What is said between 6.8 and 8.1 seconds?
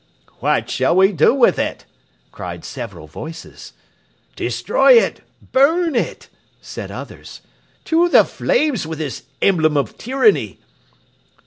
others. "To